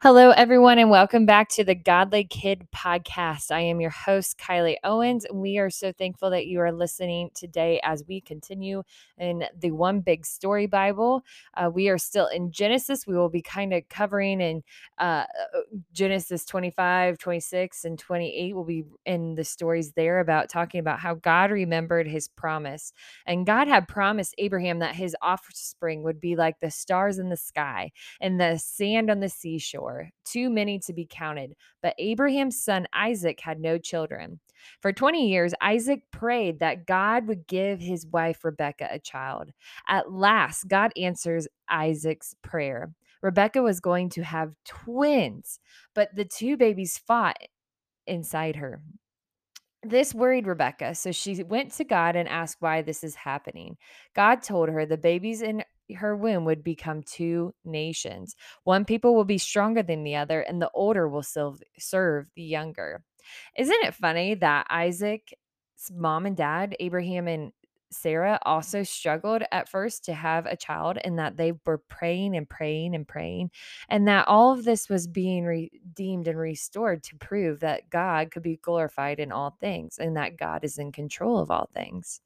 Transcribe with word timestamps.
Hello, 0.00 0.30
everyone, 0.30 0.78
and 0.78 0.90
welcome 0.90 1.26
back 1.26 1.48
to 1.48 1.64
the 1.64 1.74
Godly 1.74 2.22
Kid 2.22 2.68
podcast. 2.72 3.50
I 3.50 3.62
am 3.62 3.80
your 3.80 3.90
host, 3.90 4.38
Kylie 4.38 4.76
Owens, 4.84 5.26
we 5.32 5.58
are 5.58 5.70
so 5.70 5.90
thankful 5.90 6.30
that 6.30 6.46
you 6.46 6.60
are 6.60 6.70
listening 6.70 7.30
today 7.34 7.80
as 7.82 8.04
we 8.06 8.20
continue 8.20 8.84
in 9.18 9.42
the 9.58 9.72
One 9.72 9.98
Big 9.98 10.24
Story 10.24 10.66
Bible. 10.66 11.24
Uh, 11.54 11.68
we 11.74 11.88
are 11.88 11.98
still 11.98 12.28
in 12.28 12.52
Genesis. 12.52 13.08
We 13.08 13.16
will 13.16 13.28
be 13.28 13.42
kind 13.42 13.74
of 13.74 13.88
covering 13.88 14.40
in 14.40 14.62
uh, 14.98 15.24
Genesis 15.92 16.44
25, 16.44 17.18
26, 17.18 17.84
and 17.84 17.98
28. 17.98 18.54
We'll 18.54 18.62
be 18.62 18.84
in 19.04 19.34
the 19.34 19.42
stories 19.42 19.94
there 19.94 20.20
about 20.20 20.48
talking 20.48 20.78
about 20.78 21.00
how 21.00 21.14
God 21.14 21.50
remembered 21.50 22.06
his 22.06 22.28
promise. 22.28 22.92
And 23.26 23.44
God 23.44 23.66
had 23.66 23.88
promised 23.88 24.36
Abraham 24.38 24.78
that 24.78 24.94
his 24.94 25.16
offspring 25.22 26.04
would 26.04 26.20
be 26.20 26.36
like 26.36 26.60
the 26.60 26.70
stars 26.70 27.18
in 27.18 27.30
the 27.30 27.36
sky 27.36 27.90
and 28.20 28.40
the 28.40 28.58
sand 28.58 29.10
on 29.10 29.18
the 29.18 29.28
seashore 29.28 29.87
too 30.24 30.50
many 30.50 30.78
to 30.80 30.92
be 30.92 31.06
counted. 31.08 31.54
But 31.82 31.94
Abraham's 31.98 32.62
son 32.62 32.86
Isaac 32.92 33.40
had 33.40 33.60
no 33.60 33.78
children. 33.78 34.40
For 34.80 34.92
20 34.92 35.28
years, 35.28 35.54
Isaac 35.60 36.02
prayed 36.10 36.60
that 36.60 36.86
God 36.86 37.26
would 37.26 37.46
give 37.46 37.80
his 37.80 38.06
wife 38.06 38.44
Rebekah 38.44 38.88
a 38.90 38.98
child. 38.98 39.50
At 39.88 40.12
last, 40.12 40.68
God 40.68 40.92
answers 40.96 41.48
Isaac's 41.68 42.34
prayer. 42.42 42.92
Rebekah 43.22 43.62
was 43.62 43.80
going 43.80 44.10
to 44.10 44.22
have 44.22 44.54
twins, 44.64 45.58
but 45.94 46.14
the 46.14 46.24
two 46.24 46.56
babies 46.56 46.98
fought 46.98 47.36
inside 48.06 48.56
her. 48.56 48.80
This 49.82 50.14
worried 50.14 50.46
Rebekah, 50.46 50.96
so 50.96 51.12
she 51.12 51.42
went 51.44 51.72
to 51.74 51.84
God 51.84 52.16
and 52.16 52.28
asked 52.28 52.56
why 52.60 52.82
this 52.82 53.04
is 53.04 53.14
happening. 53.14 53.76
God 54.14 54.42
told 54.42 54.68
her 54.68 54.86
the 54.86 54.96
babies 54.96 55.40
in 55.42 55.62
her 55.96 56.16
womb 56.16 56.44
would 56.44 56.62
become 56.62 57.02
two 57.02 57.54
nations. 57.64 58.34
One 58.64 58.84
people 58.84 59.14
will 59.14 59.24
be 59.24 59.38
stronger 59.38 59.82
than 59.82 60.04
the 60.04 60.16
other, 60.16 60.40
and 60.40 60.60
the 60.60 60.70
older 60.74 61.08
will 61.08 61.22
serve 61.22 62.30
the 62.34 62.42
younger. 62.42 63.02
Isn't 63.56 63.84
it 63.84 63.94
funny 63.94 64.34
that 64.34 64.66
Isaac's 64.70 65.34
mom 65.92 66.26
and 66.26 66.36
dad, 66.36 66.76
Abraham 66.80 67.28
and 67.28 67.52
Sarah 67.90 68.38
also 68.42 68.82
struggled 68.82 69.42
at 69.50 69.68
first 69.68 70.04
to 70.04 70.12
have 70.12 70.46
a 70.46 70.56
child 70.56 70.98
and 71.02 71.18
that 71.18 71.36
they 71.36 71.52
were 71.64 71.78
praying 71.78 72.36
and 72.36 72.48
praying 72.48 72.94
and 72.94 73.06
praying 73.06 73.50
and 73.88 74.06
that 74.08 74.28
all 74.28 74.52
of 74.52 74.64
this 74.64 74.88
was 74.88 75.06
being 75.06 75.44
redeemed 75.44 76.28
and 76.28 76.38
restored 76.38 77.02
to 77.04 77.16
prove 77.16 77.60
that 77.60 77.88
God 77.90 78.30
could 78.30 78.42
be 78.42 78.56
glorified 78.56 79.20
in 79.20 79.32
all 79.32 79.56
things 79.60 79.98
and 79.98 80.16
that 80.16 80.36
God 80.36 80.64
is 80.64 80.78
in 80.78 80.92
control 80.92 81.38
of 81.38 81.50
all 81.50 81.68
things. 81.72 82.20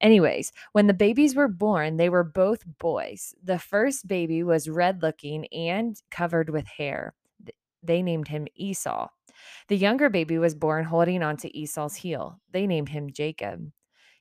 Anyways, 0.00 0.52
when 0.72 0.86
the 0.86 0.94
babies 0.94 1.34
were 1.34 1.48
born, 1.48 1.96
they 1.96 2.08
were 2.08 2.24
both 2.24 2.64
boys. 2.78 3.34
The 3.42 3.58
first 3.58 4.06
baby 4.06 4.42
was 4.42 4.68
red 4.68 5.02
looking 5.02 5.46
and 5.46 6.00
covered 6.10 6.50
with 6.50 6.66
hair. 6.66 7.14
They 7.82 8.02
named 8.02 8.28
him 8.28 8.46
Esau. 8.54 9.08
The 9.68 9.76
younger 9.76 10.10
baby 10.10 10.38
was 10.38 10.54
born 10.54 10.84
holding 10.84 11.22
onto 11.22 11.48
Esau's 11.52 11.94
heel. 11.94 12.40
They 12.50 12.66
named 12.66 12.90
him 12.90 13.10
Jacob. 13.10 13.70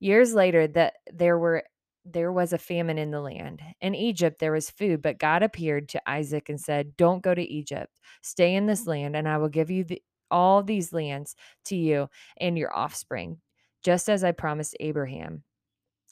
Years 0.00 0.34
later, 0.34 0.66
that 0.68 0.94
there 1.12 1.38
were 1.38 1.64
there 2.04 2.32
was 2.32 2.52
a 2.52 2.58
famine 2.58 2.98
in 2.98 3.10
the 3.10 3.20
land. 3.20 3.62
In 3.80 3.94
Egypt 3.94 4.38
there 4.38 4.52
was 4.52 4.68
food, 4.70 5.00
but 5.00 5.18
God 5.18 5.42
appeared 5.42 5.88
to 5.90 6.10
Isaac 6.10 6.48
and 6.48 6.60
said, 6.60 6.96
"Don't 6.96 7.22
go 7.22 7.34
to 7.34 7.42
Egypt. 7.42 7.98
Stay 8.22 8.54
in 8.54 8.66
this 8.66 8.86
land, 8.86 9.16
and 9.16 9.26
I 9.28 9.38
will 9.38 9.48
give 9.48 9.70
you 9.70 9.84
the, 9.84 10.02
all 10.30 10.62
these 10.62 10.92
lands 10.92 11.34
to 11.66 11.76
you 11.76 12.08
and 12.38 12.58
your 12.58 12.76
offspring, 12.76 13.40
just 13.82 14.08
as 14.10 14.22
I 14.22 14.32
promised 14.32 14.76
Abraham." 14.80 15.44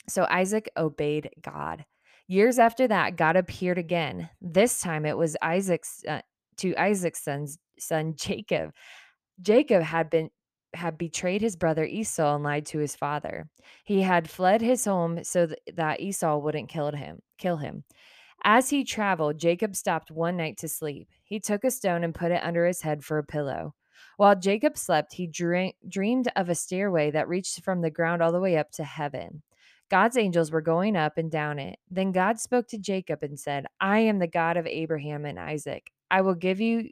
So 0.08 0.26
Isaac 0.30 0.70
obeyed 0.76 1.30
God. 1.42 1.84
Years 2.26 2.58
after 2.58 2.88
that, 2.88 3.16
God 3.16 3.36
appeared 3.36 3.78
again. 3.78 4.30
This 4.40 4.80
time 4.80 5.04
it 5.04 5.16
was 5.16 5.36
Isaac's 5.42 6.02
uh, 6.08 6.22
to 6.58 6.74
Isaac's 6.76 7.22
son's 7.22 7.58
son 7.78 8.14
Jacob. 8.16 8.72
Jacob 9.40 9.82
had 9.82 10.08
been 10.08 10.30
had 10.74 10.98
betrayed 10.98 11.42
his 11.42 11.56
brother 11.56 11.84
Esau 11.84 12.34
and 12.34 12.44
lied 12.44 12.66
to 12.66 12.78
his 12.78 12.96
father. 12.96 13.48
He 13.84 14.02
had 14.02 14.30
fled 14.30 14.60
his 14.60 14.84
home 14.84 15.24
so 15.24 15.48
that 15.74 16.00
Esau 16.00 16.38
wouldn't 16.38 16.68
kill 16.68 16.90
him. 16.92 17.20
Kill 17.38 17.56
him. 17.56 17.84
As 18.44 18.70
he 18.70 18.82
traveled, 18.82 19.38
Jacob 19.38 19.76
stopped 19.76 20.10
one 20.10 20.36
night 20.36 20.56
to 20.58 20.68
sleep. 20.68 21.08
He 21.24 21.38
took 21.38 21.62
a 21.64 21.70
stone 21.70 22.02
and 22.02 22.14
put 22.14 22.32
it 22.32 22.42
under 22.42 22.66
his 22.66 22.82
head 22.82 23.04
for 23.04 23.18
a 23.18 23.24
pillow. 23.24 23.74
While 24.16 24.34
Jacob 24.34 24.76
slept, 24.76 25.12
he 25.14 25.26
dreamed 25.26 26.28
of 26.34 26.48
a 26.48 26.54
stairway 26.54 27.10
that 27.12 27.28
reached 27.28 27.62
from 27.62 27.80
the 27.80 27.90
ground 27.90 28.20
all 28.22 28.32
the 28.32 28.40
way 28.40 28.56
up 28.56 28.70
to 28.72 28.84
heaven. 28.84 29.42
God's 29.90 30.16
angels 30.16 30.50
were 30.50 30.60
going 30.60 30.96
up 30.96 31.18
and 31.18 31.30
down 31.30 31.58
it. 31.58 31.78
Then 31.90 32.12
God 32.12 32.40
spoke 32.40 32.66
to 32.68 32.78
Jacob 32.78 33.22
and 33.22 33.38
said, 33.38 33.66
I 33.80 34.00
am 34.00 34.18
the 34.18 34.26
God 34.26 34.56
of 34.56 34.66
Abraham 34.66 35.24
and 35.24 35.38
Isaac. 35.38 35.90
I 36.10 36.22
will 36.22 36.34
give 36.34 36.60
you 36.60 36.88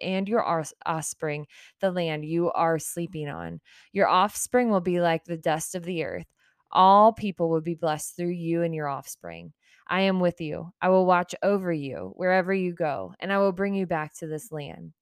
and 0.00 0.28
your 0.28 0.44
offspring 0.86 1.46
the 1.80 1.90
land 1.90 2.24
you 2.24 2.50
are 2.52 2.78
sleeping 2.78 3.28
on. 3.28 3.60
Your 3.92 4.08
offspring 4.08 4.70
will 4.70 4.80
be 4.80 5.00
like 5.00 5.24
the 5.24 5.36
dust 5.36 5.74
of 5.74 5.84
the 5.84 6.04
earth. 6.04 6.26
All 6.72 7.12
people 7.12 7.48
will 7.48 7.60
be 7.60 7.74
blessed 7.74 8.16
through 8.16 8.30
you 8.30 8.62
and 8.62 8.74
your 8.74 8.88
offspring. 8.88 9.52
I 9.88 10.02
am 10.02 10.20
with 10.20 10.40
you. 10.40 10.72
I 10.82 10.88
will 10.88 11.06
watch 11.06 11.34
over 11.42 11.72
you 11.72 12.12
wherever 12.16 12.52
you 12.52 12.74
go, 12.74 13.14
and 13.20 13.32
I 13.32 13.38
will 13.38 13.52
bring 13.52 13.74
you 13.74 13.86
back 13.86 14.14
to 14.16 14.26
this 14.26 14.50
land. 14.50 14.92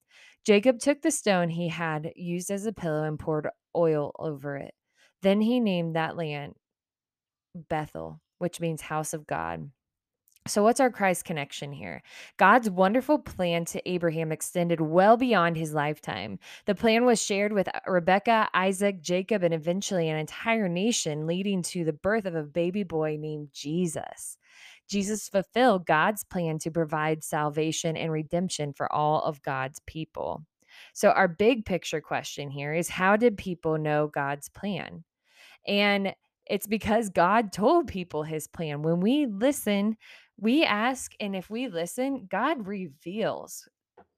Jacob 0.45 0.79
took 0.79 1.01
the 1.01 1.11
stone 1.11 1.49
he 1.49 1.69
had 1.69 2.13
used 2.17 2.51
as 2.51 2.67
a 2.67 2.73
pillow 2.73 3.05
and 3.05 3.19
poured 3.19 3.49
oil 3.75 4.13
over 4.19 4.57
it. 4.57 4.75
Then 5.23 5.41
he 5.41 5.59
named 5.59 5.97
that 5.97 6.17
land 6.17 6.55
Bethel, 7.71 8.21
which 8.39 8.61
means 8.61 8.83
house 8.83 9.15
of 9.15 9.27
God. 9.27 9.71
So, 10.47 10.63
what's 10.63 10.81
our 10.81 10.91
Christ 10.91 11.25
connection 11.25 11.73
here? 11.73 12.03
God's 12.37 12.69
wonderful 12.69 13.19
plan 13.19 13.65
to 13.65 13.91
Abraham 13.91 14.31
extended 14.31 14.79
well 14.79 15.17
beyond 15.17 15.57
his 15.57 15.73
lifetime. 15.73 16.39
The 16.67 16.75
plan 16.75 17.07
was 17.07 17.23
shared 17.23 17.55
with 17.55 17.67
uh, 17.69 17.81
Rebekah, 17.87 18.51
Isaac, 18.53 19.01
Jacob, 19.01 19.43
and 19.43 19.55
eventually 19.55 20.11
an 20.11 20.19
entire 20.19 20.69
nation, 20.69 21.27
leading 21.27 21.63
to 21.63 21.85
the 21.87 21.95
birth 21.95 22.27
of 22.27 22.35
a 22.35 22.43
baby 22.43 22.83
boy 22.83 23.17
named 23.19 23.49
Jesus. 23.55 24.37
Jesus 24.87 25.31
fulfilled 25.31 25.87
God's 25.87 26.25
plan 26.25 26.59
to 26.59 26.71
provide 26.71 27.25
salvation 27.25 27.97
and 27.97 28.13
redemption 28.13 28.75
for 28.75 28.93
all 28.93 29.23
of 29.23 29.41
God's 29.41 29.81
people. 29.87 30.45
So, 30.93 31.09
our 31.13 31.27
big 31.27 31.65
picture 31.65 32.03
question 32.03 32.51
here 32.51 32.75
is 32.75 32.91
how 32.91 33.17
did 33.17 33.39
people 33.39 33.79
know 33.79 34.09
God's 34.09 34.51
plan? 34.51 35.05
And 35.67 36.15
it's 36.47 36.67
because 36.67 37.09
God 37.09 37.53
told 37.53 37.89
people 37.89 38.23
his 38.23 38.47
plan. 38.47 38.83
When 38.83 39.01
we 39.01 39.27
listen, 39.27 39.97
we 40.39 40.65
ask, 40.65 41.13
and 41.21 41.37
if 41.37 41.51
we 41.51 41.69
listen, 41.69 42.27
God 42.31 42.67
reveals 42.67 43.69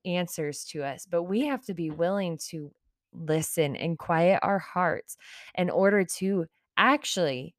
answers 0.04 0.64
to 0.66 0.84
us, 0.84 1.06
but 1.06 1.24
we 1.24 1.46
have 1.46 1.64
to 1.66 1.74
be 1.74 1.90
willing 1.90 2.38
to 2.50 2.72
listen 3.12 3.76
and 3.76 3.98
quiet 3.98 4.40
our 4.42 4.58
hearts 4.58 5.16
in 5.56 5.70
order 5.70 6.04
to 6.04 6.46
actually 6.76 7.54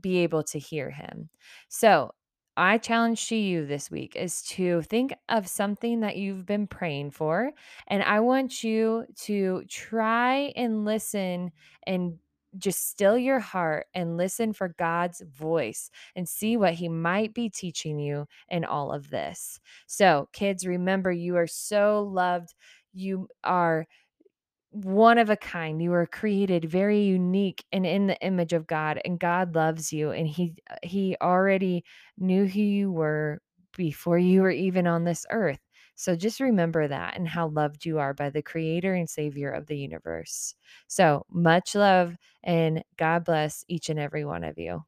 be 0.00 0.18
able 0.18 0.42
to 0.42 0.58
hear 0.58 0.90
him. 0.90 1.28
So, 1.68 2.12
I 2.54 2.76
challenge 2.76 3.28
to 3.28 3.36
you 3.36 3.64
this 3.64 3.90
week 3.90 4.14
is 4.14 4.42
to 4.42 4.82
think 4.82 5.14
of 5.30 5.48
something 5.48 6.00
that 6.00 6.16
you've 6.18 6.44
been 6.44 6.66
praying 6.66 7.12
for. 7.12 7.50
And 7.88 8.02
I 8.02 8.20
want 8.20 8.62
you 8.62 9.06
to 9.22 9.64
try 9.70 10.52
and 10.54 10.84
listen 10.84 11.52
and 11.86 12.18
just 12.58 12.88
still 12.88 13.16
your 13.16 13.40
heart 13.40 13.86
and 13.94 14.16
listen 14.16 14.52
for 14.52 14.74
God's 14.78 15.22
voice 15.22 15.90
and 16.16 16.28
see 16.28 16.56
what 16.56 16.74
He 16.74 16.88
might 16.88 17.34
be 17.34 17.48
teaching 17.48 17.98
you 17.98 18.26
in 18.48 18.64
all 18.64 18.92
of 18.92 19.10
this. 19.10 19.60
So, 19.86 20.28
kids, 20.32 20.66
remember 20.66 21.12
you 21.12 21.36
are 21.36 21.46
so 21.46 22.02
loved. 22.10 22.54
You 22.92 23.28
are 23.44 23.86
one 24.70 25.18
of 25.18 25.30
a 25.30 25.36
kind. 25.36 25.82
You 25.82 25.92
are 25.92 26.06
created 26.06 26.64
very 26.64 27.02
unique 27.02 27.64
and 27.72 27.84
in 27.86 28.06
the 28.06 28.18
image 28.20 28.52
of 28.52 28.66
God, 28.66 29.00
and 29.04 29.18
God 29.18 29.54
loves 29.54 29.92
you. 29.92 30.10
And 30.10 30.26
He 30.26 30.54
uh, 30.70 30.76
He 30.82 31.16
already 31.20 31.84
knew 32.18 32.46
who 32.46 32.60
you 32.60 32.90
were 32.90 33.40
before 33.76 34.18
you 34.18 34.42
were 34.42 34.50
even 34.50 34.86
on 34.86 35.04
this 35.04 35.26
earth. 35.30 35.60
So 35.94 36.16
just 36.16 36.40
remember 36.40 36.88
that 36.88 37.16
and 37.16 37.28
how 37.28 37.48
loved 37.48 37.84
you 37.84 37.98
are 37.98 38.14
by 38.14 38.30
the 38.30 38.42
creator 38.42 38.94
and 38.94 39.08
savior 39.08 39.50
of 39.50 39.66
the 39.66 39.76
universe. 39.76 40.54
So 40.88 41.26
much 41.30 41.74
love 41.74 42.16
and 42.42 42.82
God 42.96 43.24
bless 43.24 43.64
each 43.68 43.88
and 43.88 43.98
every 43.98 44.24
one 44.24 44.44
of 44.44 44.58
you. 44.58 44.84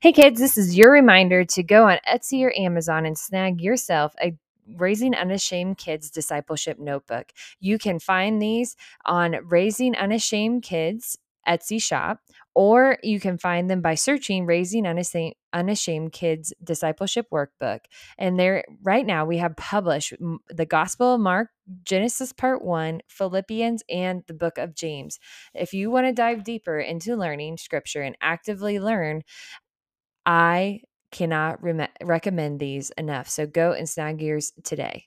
Hey 0.00 0.12
kids, 0.12 0.38
this 0.38 0.56
is 0.58 0.76
your 0.76 0.92
reminder 0.92 1.44
to 1.44 1.62
go 1.62 1.88
on 1.88 1.98
Etsy 2.06 2.44
or 2.44 2.52
Amazon 2.58 3.06
and 3.06 3.18
snag 3.18 3.60
yourself 3.60 4.14
a 4.22 4.36
Raising 4.76 5.14
Unashamed 5.14 5.78
Kids 5.78 6.10
Discipleship 6.10 6.78
Notebook. 6.78 7.32
You 7.60 7.78
can 7.78 7.98
find 7.98 8.40
these 8.40 8.76
on 9.04 9.36
Raising 9.44 9.94
Unashamed 9.94 10.62
Kids 10.62 11.18
Etsy 11.46 11.82
shop, 11.82 12.20
or 12.54 12.98
you 13.02 13.20
can 13.20 13.38
find 13.38 13.70
them 13.70 13.80
by 13.80 13.94
searching 13.94 14.46
Raising 14.46 14.86
Unashamed, 14.86 15.34
Unashamed 15.52 16.12
Kids 16.12 16.52
Discipleship 16.62 17.26
Workbook. 17.32 17.80
And 18.18 18.38
there, 18.38 18.64
right 18.82 19.06
now, 19.06 19.24
we 19.24 19.38
have 19.38 19.56
published 19.56 20.14
the 20.48 20.66
Gospel 20.66 21.14
of 21.14 21.20
Mark, 21.20 21.48
Genesis 21.84 22.32
Part 22.32 22.64
1, 22.64 23.00
Philippians, 23.08 23.82
and 23.88 24.22
the 24.26 24.34
book 24.34 24.58
of 24.58 24.74
James. 24.74 25.18
If 25.54 25.74
you 25.74 25.90
want 25.90 26.06
to 26.06 26.12
dive 26.12 26.44
deeper 26.44 26.78
into 26.78 27.16
learning 27.16 27.58
scripture 27.58 28.02
and 28.02 28.16
actively 28.20 28.78
learn, 28.78 29.22
I 30.26 30.80
cannot 31.10 31.62
re- 31.62 31.88
recommend 32.02 32.58
these 32.60 32.90
enough. 32.98 33.28
So 33.28 33.46
go 33.46 33.72
and 33.72 33.88
snag 33.88 34.20
yours 34.20 34.52
today. 34.64 35.06